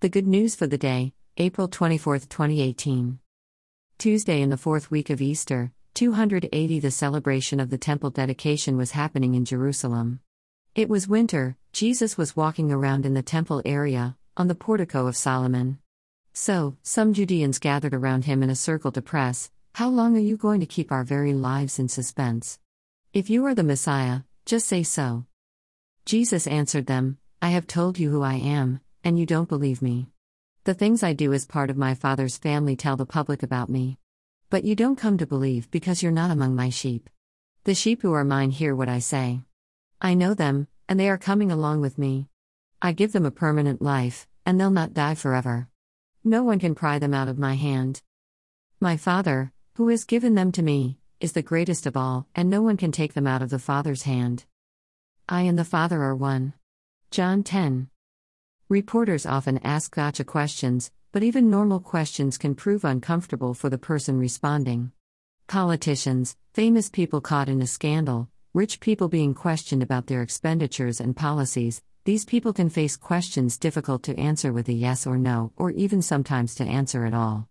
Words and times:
The 0.00 0.08
good 0.08 0.28
news 0.28 0.54
for 0.54 0.68
the 0.68 0.78
day, 0.78 1.12
April 1.38 1.66
24, 1.66 2.20
2018. 2.20 3.18
Tuesday 3.98 4.40
in 4.40 4.48
the 4.48 4.56
fourth 4.56 4.92
week 4.92 5.10
of 5.10 5.20
Easter, 5.20 5.72
280 5.94 6.78
The 6.78 6.92
celebration 6.92 7.58
of 7.58 7.68
the 7.68 7.78
temple 7.78 8.10
dedication 8.10 8.76
was 8.76 8.92
happening 8.92 9.34
in 9.34 9.44
Jerusalem. 9.44 10.20
It 10.76 10.88
was 10.88 11.08
winter, 11.08 11.56
Jesus 11.72 12.16
was 12.16 12.36
walking 12.36 12.70
around 12.70 13.06
in 13.06 13.14
the 13.14 13.24
temple 13.24 13.60
area, 13.64 14.16
on 14.36 14.46
the 14.46 14.54
portico 14.54 15.08
of 15.08 15.16
Solomon. 15.16 15.80
So, 16.32 16.76
some 16.84 17.12
Judeans 17.12 17.58
gathered 17.58 17.92
around 17.92 18.26
him 18.26 18.44
in 18.44 18.50
a 18.50 18.54
circle 18.54 18.92
to 18.92 19.02
press, 19.02 19.50
How 19.74 19.88
long 19.88 20.16
are 20.16 20.20
you 20.20 20.36
going 20.36 20.60
to 20.60 20.66
keep 20.66 20.92
our 20.92 21.02
very 21.02 21.32
lives 21.32 21.80
in 21.80 21.88
suspense? 21.88 22.60
If 23.12 23.28
you 23.28 23.44
are 23.46 23.54
the 23.56 23.64
Messiah, 23.64 24.20
just 24.46 24.68
say 24.68 24.84
so. 24.84 25.24
Jesus 26.04 26.46
answered 26.46 26.86
them, 26.86 27.18
I 27.42 27.48
have 27.48 27.66
told 27.66 27.98
you 27.98 28.10
who 28.10 28.22
I 28.22 28.34
am, 28.34 28.80
and 29.08 29.18
you 29.18 29.24
don't 29.24 29.48
believe 29.48 29.80
me. 29.80 30.06
The 30.64 30.74
things 30.74 31.02
I 31.02 31.14
do 31.14 31.32
as 31.32 31.46
part 31.46 31.70
of 31.70 31.78
my 31.78 31.94
Father's 31.94 32.36
family 32.36 32.76
tell 32.76 32.94
the 32.94 33.06
public 33.06 33.42
about 33.42 33.70
me. 33.70 33.96
But 34.50 34.64
you 34.64 34.76
don't 34.76 34.96
come 34.96 35.16
to 35.16 35.26
believe 35.26 35.70
because 35.70 36.02
you're 36.02 36.12
not 36.12 36.30
among 36.30 36.54
my 36.54 36.68
sheep. 36.68 37.08
The 37.64 37.74
sheep 37.74 38.02
who 38.02 38.12
are 38.12 38.22
mine 38.22 38.50
hear 38.50 38.76
what 38.76 38.90
I 38.90 38.98
say. 38.98 39.40
I 39.98 40.12
know 40.12 40.34
them, 40.34 40.68
and 40.90 41.00
they 41.00 41.08
are 41.08 41.16
coming 41.16 41.50
along 41.50 41.80
with 41.80 41.96
me. 41.96 42.28
I 42.82 42.92
give 42.92 43.12
them 43.12 43.24
a 43.24 43.30
permanent 43.30 43.80
life, 43.80 44.28
and 44.44 44.60
they'll 44.60 44.70
not 44.70 44.92
die 44.92 45.14
forever. 45.14 45.68
No 46.22 46.42
one 46.42 46.58
can 46.58 46.74
pry 46.74 46.98
them 46.98 47.14
out 47.14 47.28
of 47.28 47.38
my 47.38 47.54
hand. 47.54 48.02
My 48.78 48.98
Father, 48.98 49.52
who 49.76 49.88
has 49.88 50.04
given 50.04 50.34
them 50.34 50.52
to 50.52 50.62
me, 50.62 50.98
is 51.18 51.32
the 51.32 51.40
greatest 51.40 51.86
of 51.86 51.96
all, 51.96 52.26
and 52.34 52.50
no 52.50 52.60
one 52.60 52.76
can 52.76 52.92
take 52.92 53.14
them 53.14 53.26
out 53.26 53.40
of 53.40 53.48
the 53.48 53.58
Father's 53.58 54.02
hand. 54.02 54.44
I 55.26 55.42
and 55.42 55.58
the 55.58 55.64
Father 55.64 56.02
are 56.02 56.14
one. 56.14 56.52
John 57.10 57.42
10. 57.42 57.88
Reporters 58.70 59.24
often 59.24 59.56
ask 59.64 59.94
gotcha 59.94 60.24
questions, 60.24 60.90
but 61.10 61.22
even 61.22 61.48
normal 61.48 61.80
questions 61.80 62.36
can 62.36 62.54
prove 62.54 62.84
uncomfortable 62.84 63.54
for 63.54 63.70
the 63.70 63.78
person 63.78 64.18
responding. 64.18 64.92
Politicians, 65.46 66.36
famous 66.52 66.90
people 66.90 67.22
caught 67.22 67.48
in 67.48 67.62
a 67.62 67.66
scandal, 67.66 68.28
rich 68.52 68.78
people 68.80 69.08
being 69.08 69.32
questioned 69.32 69.82
about 69.82 70.06
their 70.06 70.20
expenditures 70.20 71.00
and 71.00 71.16
policies, 71.16 71.80
these 72.04 72.26
people 72.26 72.52
can 72.52 72.68
face 72.68 72.94
questions 72.94 73.56
difficult 73.56 74.02
to 74.02 74.18
answer 74.18 74.52
with 74.52 74.68
a 74.68 74.74
yes 74.74 75.06
or 75.06 75.16
no, 75.16 75.50
or 75.56 75.70
even 75.70 76.02
sometimes 76.02 76.54
to 76.56 76.64
answer 76.64 77.06
at 77.06 77.14
all. 77.14 77.48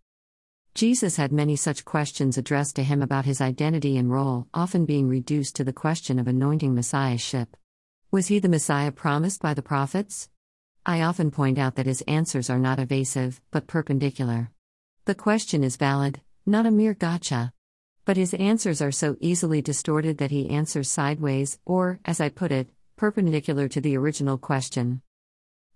Jesus 0.75 1.15
had 1.15 1.31
many 1.31 1.55
such 1.55 1.83
questions 1.83 2.37
addressed 2.37 2.75
to 2.75 2.83
him 2.83 3.02
about 3.02 3.25
his 3.25 3.41
identity 3.41 3.97
and 3.97 4.11
role, 4.11 4.45
often 4.53 4.85
being 4.85 5.09
reduced 5.09 5.55
to 5.55 5.63
the 5.63 5.73
question 5.73 6.19
of 6.19 6.27
anointing 6.27 6.75
Messiahship. 6.75 7.57
Was 8.11 8.27
he 8.27 8.37
the 8.37 8.49
Messiah 8.49 8.91
promised 8.91 9.41
by 9.41 9.55
the 9.55 9.63
prophets? 9.63 10.29
I 10.89 11.02
often 11.02 11.31
point 11.31 11.57
out 11.57 11.75
that 11.75 11.85
his 11.85 12.02
answers 12.07 12.49
are 12.49 12.57
not 12.57 12.80
evasive, 12.80 13.41
but 13.52 13.67
perpendicular. 13.67 14.52
The 15.03 15.16
question 15.16 15.61
is 15.61 15.75
valid, 15.75 16.21
not 16.45 16.66
a 16.66 16.71
mere 16.71 16.93
gotcha. 16.93 17.52
But 18.05 18.16
his 18.16 18.33
answers 18.33 18.81
are 18.81 18.93
so 18.93 19.17
easily 19.19 19.61
distorted 19.61 20.17
that 20.19 20.31
he 20.31 20.49
answers 20.49 20.89
sideways, 20.89 21.59
or, 21.65 21.99
as 22.05 22.21
I 22.21 22.30
put 22.30 22.53
it, 22.53 22.69
perpendicular 22.95 23.67
to 23.67 23.81
the 23.81 23.97
original 23.97 24.38
question. 24.38 25.02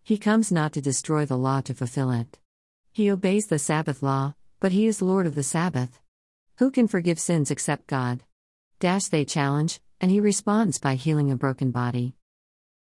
He 0.02 0.17
comes 0.17 0.50
not 0.50 0.72
to 0.73 0.82
destroy 0.82 1.26
the 1.26 1.38
law 1.38 1.59
to 1.59 1.73
fulfill 1.73 2.12
it. 2.12 2.39
He 2.94 3.12
obeys 3.12 3.48
the 3.48 3.59
Sabbath 3.59 4.02
law, 4.02 4.36
but 4.62 4.72
he 4.72 4.88
is 4.88 5.02
Lord 5.02 5.28
of 5.28 5.36
the 5.36 5.44
Sabbath. 5.44 6.00
Who 6.59 6.72
can 6.72 6.88
forgive 6.88 7.20
sins 7.20 7.52
except 7.52 7.88
God? 7.88 8.23
Dash 8.80 9.08
they 9.08 9.26
challenge, 9.26 9.82
and 10.00 10.09
he 10.09 10.22
responds 10.22 10.80
by 10.80 10.95
healing 10.95 11.32
a 11.32 11.36
broken 11.36 11.72
body. 11.72 12.16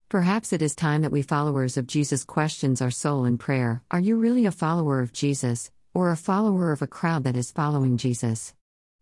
Perhaps 0.09 0.53
it 0.53 0.63
is 0.63 0.77
time 0.77 1.03
that 1.03 1.11
we 1.11 1.21
followers 1.21 1.77
of 1.77 1.89
Jesus 1.89 2.23
questions 2.23 2.81
our 2.81 2.93
soul 2.93 3.25
in 3.25 3.37
prayer 3.39 3.83
Are 3.91 3.99
you 3.99 4.15
really 4.15 4.47
a 4.47 4.53
follower 4.53 5.01
of 5.01 5.13
Jesus, 5.13 5.73
or 5.95 6.13
a 6.13 6.17
follower 6.17 6.71
of 6.71 6.81
a 6.81 6.87
crowd 6.87 7.25
that 7.25 7.35
is 7.35 7.51
following 7.51 7.97
Jesus? 7.97 8.55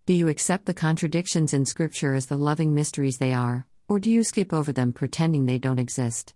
Do 0.07 0.15
you 0.15 0.29
accept 0.29 0.65
the 0.65 0.73
contradictions 0.73 1.53
in 1.53 1.67
Scripture 1.67 2.15
as 2.15 2.25
the 2.25 2.39
loving 2.39 2.75
mysteries 2.75 3.19
they 3.19 3.35
are, 3.35 3.67
or 3.87 4.01
do 4.01 4.11
you 4.11 4.25
skip 4.25 4.55
over 4.55 4.73
them 4.73 4.95
pretending 4.95 5.45
they 5.45 5.59
don't 5.59 5.79
exist? 5.79 6.33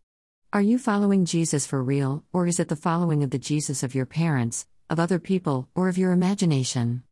Are 0.53 0.60
you 0.60 0.78
following 0.78 1.25
Jesus 1.25 1.66
for 1.66 1.82
real, 1.82 2.25
or 2.31 2.47
is 2.47 2.60
it 2.60 2.69
the 2.69 2.76
following 2.76 3.22
of 3.22 3.31
the 3.31 3.38
Jesus 3.38 3.82
of 3.82 3.94
your 3.94 4.04
parents, 4.04 4.66
of 4.91 5.00
other 5.00 5.19
people, 5.19 5.66
or 5.75 5.88
of 5.88 5.97
your 5.97 6.12
imagination? 6.12 7.04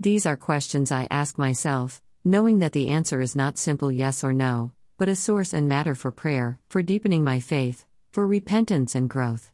These 0.00 0.26
are 0.26 0.36
questions 0.36 0.90
I 0.90 1.06
ask 1.12 1.38
myself, 1.38 2.02
knowing 2.24 2.58
that 2.58 2.72
the 2.72 2.88
answer 2.88 3.20
is 3.20 3.36
not 3.36 3.56
simple 3.56 3.92
yes 3.92 4.24
or 4.24 4.32
no, 4.32 4.72
but 4.98 5.08
a 5.08 5.16
source 5.16 5.52
and 5.52 5.68
matter 5.68 5.94
for 5.94 6.10
prayer, 6.10 6.58
for 6.68 6.82
deepening 6.82 7.24
my 7.24 7.40
faith, 7.40 7.84
for 8.12 8.26
repentance 8.26 8.94
and 8.94 9.08
growth. 9.08 9.50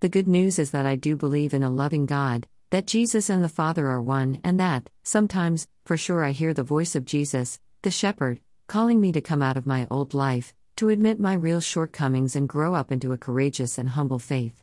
The 0.00 0.08
good 0.08 0.28
news 0.28 0.58
is 0.58 0.70
that 0.72 0.86
I 0.86 0.96
do 0.96 1.16
believe 1.16 1.54
in 1.54 1.62
a 1.62 1.70
loving 1.70 2.06
God, 2.06 2.46
that 2.70 2.86
Jesus 2.86 3.30
and 3.30 3.42
the 3.42 3.48
Father 3.48 3.88
are 3.88 4.02
one, 4.02 4.40
and 4.44 4.60
that, 4.60 4.90
sometimes, 5.02 5.66
for 5.84 5.96
sure, 5.96 6.24
I 6.24 6.32
hear 6.32 6.52
the 6.52 6.62
voice 6.62 6.94
of 6.94 7.04
Jesus, 7.04 7.58
the 7.82 7.90
shepherd, 7.90 8.40
calling 8.66 9.00
me 9.00 9.12
to 9.12 9.20
come 9.20 9.42
out 9.42 9.56
of 9.56 9.66
my 9.66 9.86
old 9.90 10.14
life, 10.14 10.52
to 10.76 10.88
admit 10.88 11.20
my 11.20 11.34
real 11.34 11.60
shortcomings 11.60 12.36
and 12.36 12.48
grow 12.48 12.74
up 12.74 12.92
into 12.92 13.12
a 13.12 13.18
courageous 13.18 13.78
and 13.78 13.90
humble 13.90 14.18
faith. 14.18 14.60